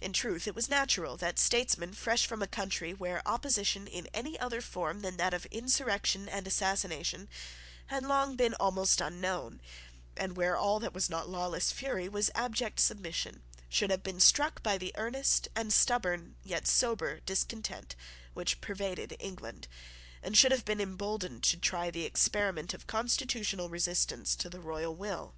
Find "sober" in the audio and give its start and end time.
16.68-17.18